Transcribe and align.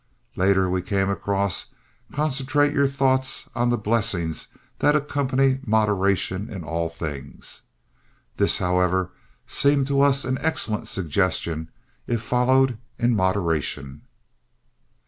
Later 0.35 0.67
we 0.67 0.81
came 0.81 1.11
across 1.11 1.67
"Concentrate 2.11 2.73
your 2.73 2.87
thought 2.87 3.47
on 3.53 3.69
the 3.69 3.77
blessings 3.77 4.47
that 4.79 4.95
accompany 4.95 5.59
moderation 5.63 6.49
in 6.51 6.63
all 6.63 6.89
things." 6.89 7.61
This, 8.37 8.57
however, 8.57 9.11
seemed 9.45 9.85
to 9.85 10.01
us 10.01 10.25
an 10.25 10.39
excellent 10.41 10.87
suggestion 10.87 11.69
if 12.07 12.19
followed 12.19 12.79
in 12.97 13.15
moderation. 13.15 14.01